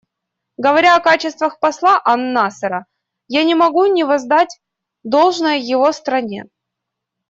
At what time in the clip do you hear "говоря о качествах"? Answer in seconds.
0.57-1.59